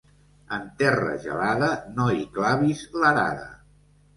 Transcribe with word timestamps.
En 0.55 0.63
terra 0.79 1.11
gelada 1.27 1.69
no 1.99 2.09
hi 2.15 2.25
clavis 2.39 2.85
l'arada. 3.05 3.49